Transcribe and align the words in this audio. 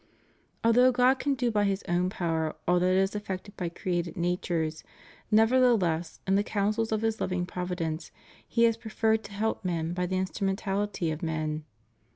Although 0.63 0.91
God 0.91 1.19
can 1.19 1.35
do 1.35 1.51
by 1.51 1.65
His 1.65 1.83
own 1.87 2.09
power 2.09 2.55
all 2.67 2.79
that 2.79 2.95
is 2.95 3.13
effected 3.13 3.55
by 3.55 3.69
created 3.69 4.17
natures, 4.17 4.83
nevertheless 5.29 6.19
in 6.25 6.33
the 6.33 6.43
counsels 6.43 6.91
of 6.91 7.03
His 7.03 7.21
loving 7.21 7.45
providence 7.45 8.11
He 8.47 8.63
has 8.63 8.77
preferred 8.77 9.23
to 9.25 9.31
help 9.31 9.63
men 9.63 9.93
by 9.93 10.07
the 10.07 10.17
instrumentality 10.17 11.11
of 11.11 11.21
men. 11.21 11.65